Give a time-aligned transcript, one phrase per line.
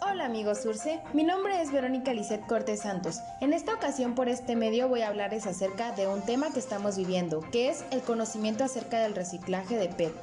[0.00, 3.20] Hola amigos Surce, mi nombre es Verónica Lisset Cortés Santos.
[3.40, 6.96] En esta ocasión por este medio voy a hablarles acerca de un tema que estamos
[6.96, 10.14] viviendo, que es el conocimiento acerca del reciclaje de PET.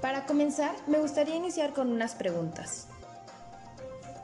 [0.00, 2.88] Para comenzar, me gustaría iniciar con unas preguntas.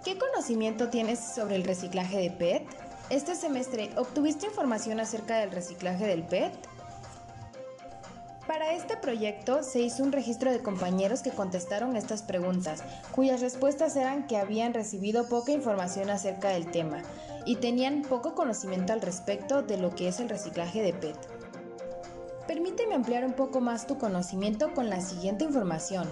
[0.05, 2.67] ¿Qué conocimiento tienes sobre el reciclaje de PET?
[3.11, 6.53] Este semestre, ¿obtuviste información acerca del reciclaje del PET?
[8.47, 13.97] Para este proyecto se hizo un registro de compañeros que contestaron estas preguntas, cuyas respuestas
[13.97, 17.03] eran que habían recibido poca información acerca del tema
[17.47, 21.17] y tenían poco conocimiento al respecto de lo que es el reciclaje de PET.
[22.47, 26.07] Permíteme ampliar un poco más tu conocimiento con la siguiente información.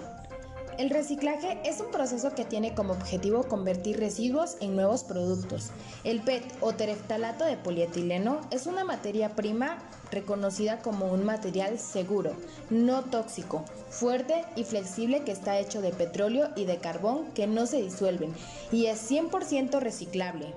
[0.79, 5.69] El reciclaje es un proceso que tiene como objetivo convertir residuos en nuevos productos.
[6.03, 9.77] El PET o tereftalato de polietileno es una materia prima
[10.11, 12.33] reconocida como un material seguro,
[12.71, 17.67] no tóxico, fuerte y flexible que está hecho de petróleo y de carbón que no
[17.67, 18.33] se disuelven
[18.71, 20.53] y es 100% reciclable.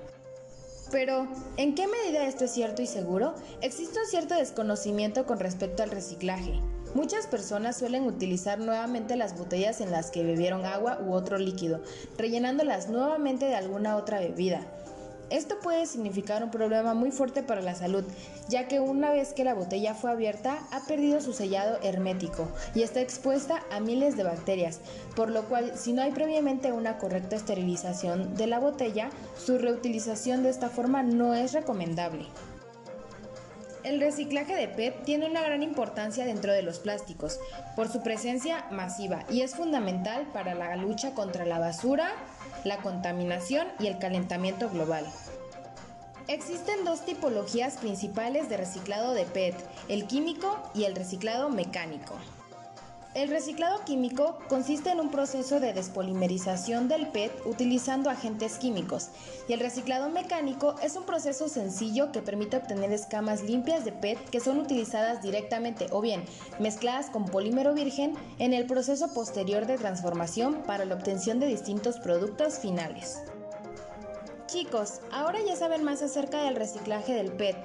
[0.91, 3.35] Pero, ¿en qué medida esto es cierto y seguro?
[3.61, 6.61] Existe un cierto desconocimiento con respecto al reciclaje.
[6.97, 11.79] Muchas personas suelen utilizar nuevamente las botellas en las que bebieron agua u otro líquido,
[12.17, 14.61] rellenándolas nuevamente de alguna otra bebida.
[15.29, 18.03] Esto puede significar un problema muy fuerte para la salud,
[18.49, 22.81] ya que una vez que la botella fue abierta ha perdido su sellado hermético y
[22.81, 24.79] está expuesta a miles de bacterias,
[25.15, 30.41] por lo cual si no hay previamente una correcta esterilización de la botella, su reutilización
[30.41, 32.25] de esta forma no es recomendable.
[33.87, 37.39] El reciclaje de PET tiene una gran importancia dentro de los plásticos
[37.73, 42.11] por su presencia masiva y es fundamental para la lucha contra la basura,
[42.65, 45.05] la contaminación y el calentamiento global.
[46.27, 49.55] Existen dos tipologías principales de reciclado de PET,
[49.87, 52.15] el químico y el reciclado mecánico.
[53.17, 59.09] El reciclado químico consiste en un proceso de despolimerización del PET utilizando agentes químicos
[59.47, 64.19] y el reciclado mecánico es un proceso sencillo que permite obtener escamas limpias de PET
[64.29, 66.25] que son utilizadas directamente o bien
[66.59, 71.97] mezcladas con polímero virgen en el proceso posterior de transformación para la obtención de distintos
[71.97, 73.23] productos finales.
[74.45, 77.57] Chicos, ahora ya saben más acerca del reciclaje del PET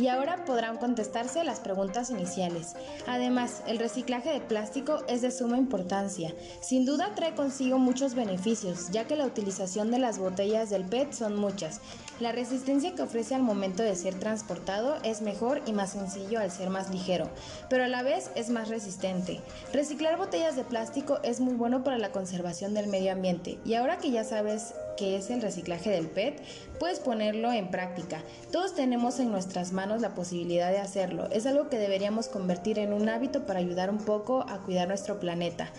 [0.00, 2.74] y ahora podrán contestarse las preguntas iniciales.
[3.06, 6.32] Además, el reciclaje de plástico es de suma importancia.
[6.62, 11.12] Sin duda trae consigo muchos beneficios, ya que la utilización de las botellas del PET
[11.12, 11.80] son muchas.
[12.18, 16.50] La resistencia que ofrece al momento de ser transportado es mejor y más sencillo al
[16.50, 17.28] ser más ligero,
[17.68, 19.40] pero a la vez es más resistente.
[19.72, 23.98] Reciclar botellas de plástico es muy bueno para la conservación del medio ambiente y ahora
[23.98, 26.42] que ya sabes qué es el reciclaje del PET,
[26.78, 28.22] puedes ponerlo en práctica.
[28.52, 31.26] Todos tenemos en nuestras manos la posibilidad de hacerlo.
[31.32, 35.18] Es algo que deberíamos convertir en un hábito para ayudar un poco a cuidar nuestro
[35.18, 35.70] planeta.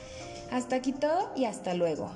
[0.50, 2.10] Hasta aquí todo y hasta luego.